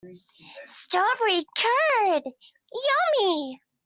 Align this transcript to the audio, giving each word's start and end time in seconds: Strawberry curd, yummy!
Strawberry 0.65 1.45
curd, 1.55 2.23
yummy! 2.25 3.61